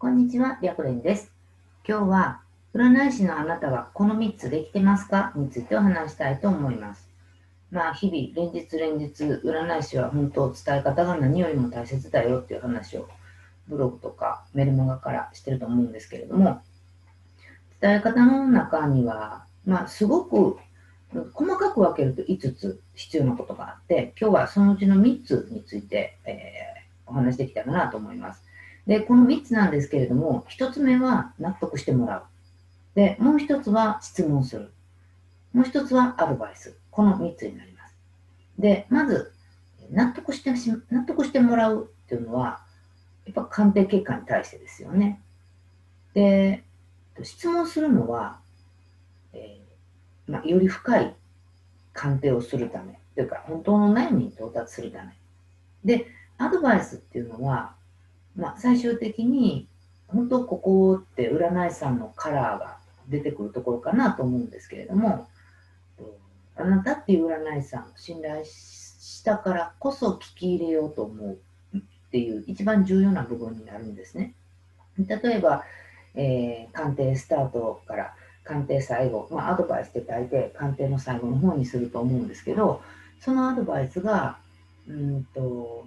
[0.00, 1.30] こんにちは、白蓮です。
[1.86, 2.40] 今日は、
[2.72, 5.30] 占い師のあなたはこの3つできてますか？
[5.36, 7.06] についてお話したいと思います。
[7.70, 13.10] まあ、日々、連日連日、占い師は本当、伝え方が何よりも大切だよっていう話を、
[13.68, 16.62] ブログとかメルマガからしてると思うんですけれども、
[17.82, 20.56] 伝え方の中には、まあ、すごく
[21.34, 28.48] 細かく分けると5つ必要なことがあって、今日はそのうちの3つについて、えー、お話しできたらなと思います。
[28.90, 32.22] で、この3つなんですけれども、1つ目は納得してもらう。
[32.96, 34.72] で、もう1つは質問する。
[35.52, 36.76] もう1つはアドバイス。
[36.90, 37.94] この3つになります。
[38.58, 39.32] で、まず、
[39.92, 40.50] 納得して、
[40.90, 42.64] 納得してもらうっていうのは、
[43.26, 45.20] やっぱ鑑定結果に対してですよね。
[46.12, 46.64] で、
[47.22, 48.40] 質問するのは、
[49.32, 51.14] えー、まあ、より深い
[51.92, 55.12] 鑑定をするため、というか、本当の悩みに到達するため。
[55.84, 57.78] で、アドバイスっていうのは、
[58.36, 59.66] まあ、最終的に
[60.08, 62.78] 本当ここって占い師さんのカラーが
[63.08, 65.28] 出てくるところかなと思うんですけれども
[66.56, 71.38] あなたっていう占い師さん信頼したからこそ聞き入れようと思う
[71.76, 74.34] っていう一番重要な部分になるんですね。
[74.98, 75.64] 例えば、
[76.14, 82.82] えー、鑑定スタートから鑑定最後、まあ、アドバイスって書いて鑑定の最後の方にすると思うんですけど
[83.20, 84.38] そのアドバイスが
[84.88, 85.86] うんと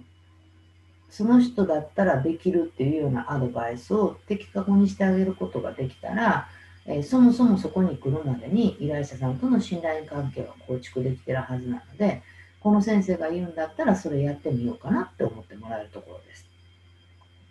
[1.14, 6.48] その人だったらできるっていうようなアドバイスを的確にしてあげることができたら、
[6.86, 12.20] えー、そもそもそこに来るまでに依頼者さんとの信頼関係は構築できてるはずなので、
[12.58, 16.48] この先生が言うんだったらそれやってみようかなって思ってもらえるところです。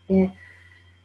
[0.10, 0.32] で、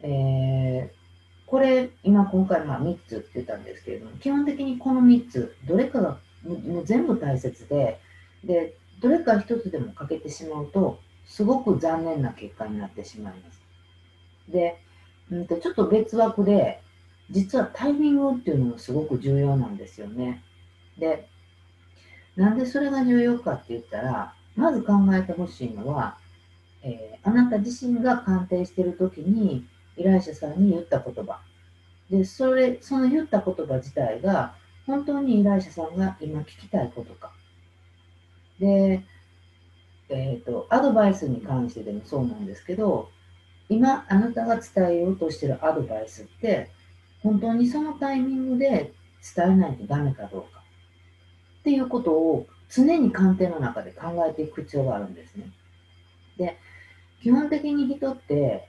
[0.03, 8.01] えー、これ、今今回まあ3つって言ったんですけれども、基本的にこの3つ、どれかがもう全部大切で、
[8.43, 10.99] で、どれか1つでも欠けてしまうと、
[11.29, 13.63] すごく残念な結果になってしまいます。
[14.49, 14.81] で、
[15.31, 16.81] うんと、ちょっと別枠で、
[17.31, 20.43] 実はタイミングっていうのもすごく重要なんですよね。
[20.99, 21.29] で、
[22.35, 26.17] なんでそれが重要かって言ったら、まず考えてほしいのは、
[26.83, 29.67] えー、あなた自身が鑑定してる時に
[29.97, 31.41] 依頼者さんに言った言葉。
[32.11, 34.55] で、それ、その言った言葉自体が、
[34.87, 37.33] 本当に依頼者さんが今聞きたいことか。
[38.59, 39.05] で、
[40.11, 43.11] えーと、アドバイスに関してでもそうなんですけど
[43.69, 46.71] 今あなたが伝えようとしてるアドバイスって
[47.23, 48.93] 本当にそのタイミングで
[49.37, 50.61] 伝えないとダメかどうか
[51.61, 55.51] っていうことを常に鑑定の中で考えていく必要があるんですね。
[56.37, 56.57] で
[57.23, 58.69] 基本的に人って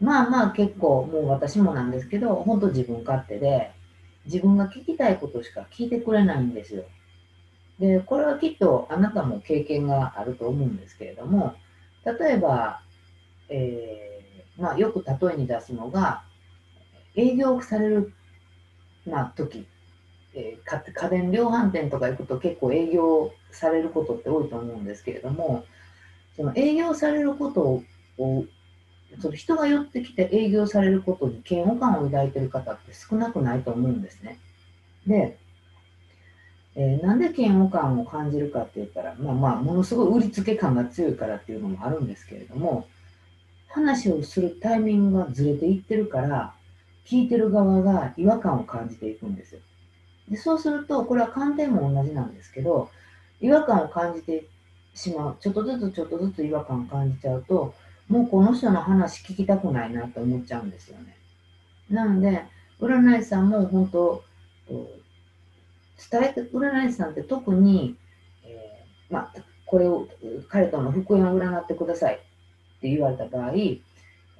[0.00, 3.72] まあまあ結構もう私もなんですけど本当自分勝手で
[4.24, 6.84] 自分が聞きたいことしか聞いてくれないんですよ。
[7.78, 11.54] で、これはきっとあなたも経験があると思うんですけれども、
[12.04, 12.80] 例えば、
[13.48, 16.22] えー、まあ、よく例えに出すのが、
[17.14, 18.12] 営業される、
[19.06, 19.66] まあ、時、
[20.34, 25.64] えー、家電量販店とか行くと結構営業されることって多いと思うんですけれども、
[26.36, 27.82] その営業されること
[28.22, 28.44] を、
[29.20, 34.38] その人が寄ってきて営業されることに嫌悪感を抱いている方って少なくないと思うんですね。
[35.06, 35.38] で、
[36.80, 42.86] えー、なんで嫌悪感を感じるかって言ったら、まあまあ、ものすごい売りつけ感が強いからっていうのもあるんですけれども、
[43.66, 46.54] 話をするタイミングがずれていってるから、
[47.04, 49.60] 聞いてる側が違和感を感じていくんですよ。
[50.28, 52.90] でそうすると、これは観点も同じなんですけど、
[53.40, 54.46] 違和感を感じて
[54.94, 55.36] しまう。
[55.40, 57.74] ちょっとずつちょっとずつ違和感を感じちゃうと、
[58.08, 61.16] もうこの人の話聞きたくないなと思っちゃうんですよね。
[61.90, 62.44] なので、
[62.80, 64.22] 占い師さんも本当、
[66.10, 67.96] 伝えて、占い師さんって特に、
[68.44, 69.34] えー、まあ、
[69.66, 70.06] これを、
[70.48, 72.18] 彼との復縁を占ってくださいっ
[72.80, 73.52] て言われた場合、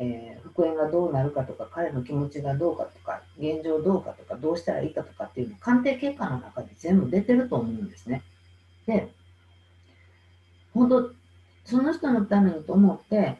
[0.01, 8.23] えー、復縁がどうなるかとか、彼の気持ちがどうかとか、現状どうかとか、どうしたらいいかとかっていうの鑑定結果の中で全部出てると思うんですね。
[8.87, 9.13] で、
[10.73, 11.13] 本当、
[11.65, 13.39] その人のためにと思って、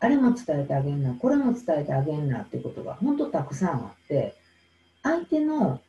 [0.00, 4.36] あれも伝えてあげんな、これも伝えてあげんなってことが本当たくさんあって、
[5.02, 5.80] 相手の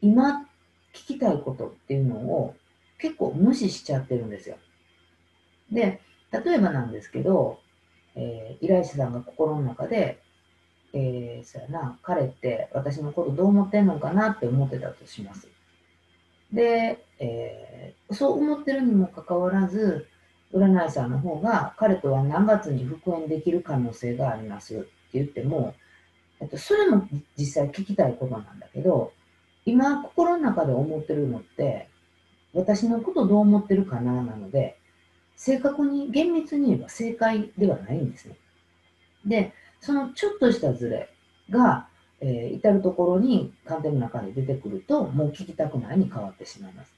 [0.00, 0.46] 今
[0.94, 2.54] 聞きたいことっていうのを
[2.98, 4.56] 結構無視しちゃってるんですよ。
[5.70, 6.00] で、
[6.32, 7.60] 例えばなんですけど、
[8.14, 10.20] えー、依頼者さんが心の中で、
[10.92, 15.48] えー、そやな、彼って私のことどう思ってんのかなって思ってたとします。
[16.52, 20.06] で、えー、そう思ってるにもかかわらず、
[20.52, 25.74] 占い師さんの方が彼とは何月に復縁できる可能性がありますって言っても、
[26.40, 29.12] えっと、それも実際聞きたいことなんだけど、
[29.66, 31.88] 今心の中で思ってるのって、
[32.52, 34.78] 私のことどう思ってるかななので、
[35.36, 38.36] 正確に厳密に言えば正解ではないんですね。
[39.26, 41.08] で、そのちょっとしたズレ、
[41.50, 41.88] が、
[42.20, 46.92] えー、至るところに鑑定の中で出てくると、もう聞きたくないに変わってしまいます。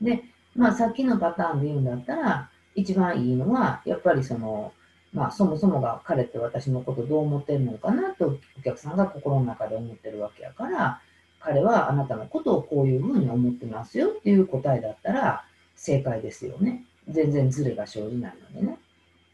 [0.00, 0.24] で、
[0.56, 4.72] まあ、さっきのパターンで言うんだったら、一番いいのは、やっぱりその、
[5.12, 11.00] まあ、そもそもが彼って私のことどう思ってるのかなとお客さんが心の中で思ってるわけやから、
[11.40, 15.44] 彼はあなたのことをこういうふうに思ってますよっていう答えだったら
[15.76, 16.84] 正解ですよね。
[17.08, 18.78] 全然ズレが生じないのでね。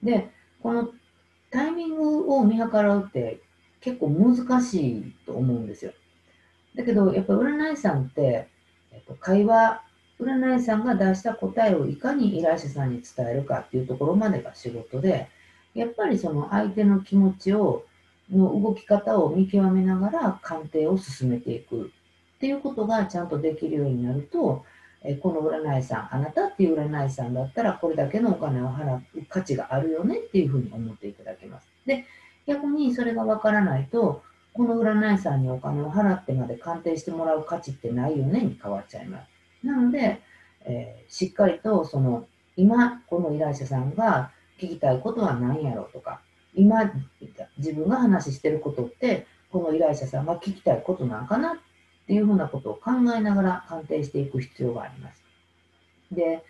[0.03, 0.31] で、
[0.63, 0.91] この
[1.51, 3.41] タイミングを見計らうって
[3.81, 5.93] 結構難しいと思うんですよ。
[6.75, 8.49] だけど、やっぱり占い師さんって、
[8.93, 9.83] えっと、会話、
[10.21, 15.29] 占い師さんが出した答えをいかに依頼者さんに伝えるかっていうところまでが仕事で、
[15.75, 17.85] やっぱりその相手の気持ちを、
[18.33, 21.93] の動き方を見極めながら鑑定を進めていく
[22.37, 24.65] っていうことがちゃんとできるようになると、
[25.03, 31.69] えこの占い師さん、あなたっていう占い師さんだったらこれだけのお金を払う価値があるよねっていうふうに思っていただけます。
[31.87, 32.07] で、
[32.47, 34.23] 逆にそれがわからないと、
[34.55, 39.67] この占い師さんにお金を払ってまで鑑定してもらう価値ってないよねに変わっちゃいます。
[39.67, 40.23] なので、
[40.65, 44.31] えー、しっかりとその今この依頼者さんが
[44.61, 46.21] 聞きたいことは何やろうとか、
[46.55, 46.93] 今
[47.59, 51.57] 自分が話してることって、この依頼者さんが聞きたいことなんかなっ
[52.07, 55.23] ていうふうなことを考えながら鑑定していく必要があります。
[56.13, 56.45] で、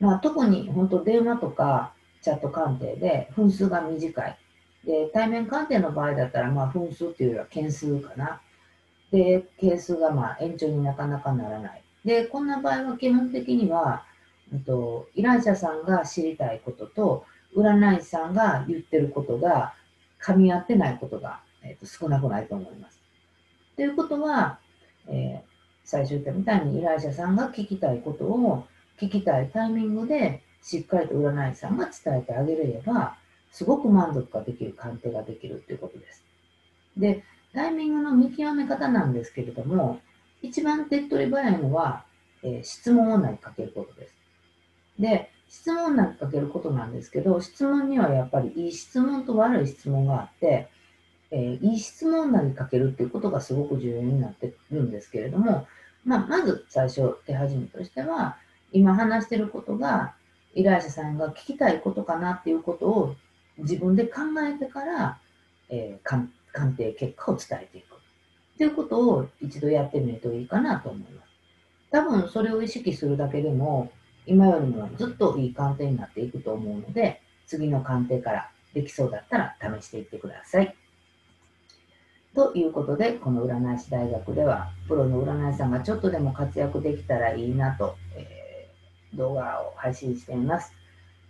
[0.00, 4.38] まあ、特に本当電話とかチャット鑑定で分数が短い。
[4.84, 8.40] で、対面鑑定の場合だったら、まあ、分数っていうよりは件数かな。
[9.10, 11.82] で、係数がまあ延長になかなかならない。
[12.04, 14.04] で、こんな場合は基本的には、
[14.64, 17.24] と依頼者さんが知りたいことと、
[17.56, 19.74] 占い師さんが言ってることが
[20.22, 23.00] 噛み合ってないことが、えー、と少なくないと思います。
[23.76, 24.58] ということは、
[25.08, 25.48] えー、
[25.84, 28.66] 最初言ったみたいに依頼者さんが聞きたいことを
[29.00, 33.16] 聞きたいタイミングでしっかりと占い師さんが伝えてあげれば、
[33.52, 36.24] すごく満足ができる鑑定ができるということです。
[36.96, 37.24] で、
[37.54, 40.00] タイミングの見極め方なんですけれども、
[40.42, 42.04] 一番手っ取り早いのは、
[42.42, 44.14] えー、質問を投げかけることです。
[44.98, 50.68] で、質問なんかけることなんですけど、質問にはやっぱりいい質問と悪い質問があって、
[51.30, 55.66] えー、いい質問なりかけるっていうことがすごく重要になってるんですけれども、
[56.04, 58.36] まあ、まず最初手始めとしては、
[58.72, 60.14] 今話してることが
[60.54, 63.16] 依頼者さんが聞きたいことかなっていうことを
[63.58, 65.18] 自分で考えてから、
[65.68, 67.88] えー、鑑定結果を伝えていく。
[68.58, 71.28] ということを一度やってみるといいかなと思います。
[71.90, 73.90] 多分それを意識するだけでも、
[74.28, 80.76] 今よりもずっといい鑑定になっていくと思うので、次の鑑定からできそうだったら試していってください。
[82.34, 90.72] ということで、この占い師大学では、プロの占い師さんがちょっとでも活躍できたらいいなと、えー、動画を配信しています。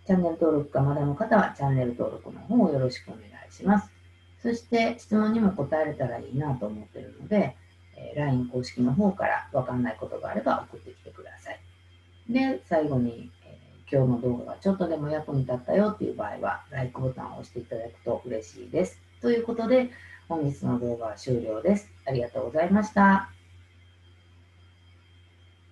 [0.05, 3.89] チャンネル登録がまだの方はチャンネル登録の方をよろしくお願いします。
[4.41, 7.55] そして質問にも答えれたらいいなと思っているので、
[7.95, 11.08] え LINE 公式の方からわかんないことがあれば送ってきてください。
[12.29, 19.01] で、最後に、えー、今日の動画がちょっとでも役に立ったよっていう場合は、LIKE ボタンを押していただくと嬉しいです。
[19.19, 19.89] ということで、
[20.27, 21.89] 本日の動画は終了です。
[22.05, 23.38] ありがとうございました。